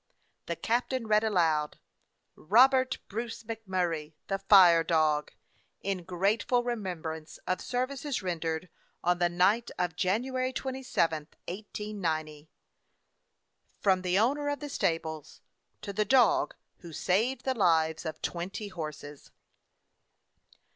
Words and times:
The 0.47 0.55
captain 0.55 1.05
read 1.05 1.23
aloud: 1.23 1.77
Robert 2.35 2.97
Bruce 3.07 3.43
MacMurray, 3.43 4.13
The 4.29 4.39
Fire 4.39 4.83
Dog. 4.83 5.31
In 5.81 6.05
grateful 6.05 6.63
remembrance 6.63 7.37
of 7.45 7.61
services 7.61 8.23
rendered 8.23 8.67
on 9.03 9.19
the 9.19 9.29
night 9.29 9.69
of 9.77 9.95
January 9.95 10.53
27, 10.53 11.27
189 11.47 12.47
From 13.79 14.01
[owner 14.03 14.49
of 14.49 14.71
stables] 14.71 15.41
to 15.83 15.93
the 15.93 16.03
dog 16.05 16.55
who 16.79 16.91
saved 16.91 17.45
the 17.45 17.53
lives 17.53 18.03
of 18.03 18.23
twenty 18.23 18.69
horses. 18.69 19.29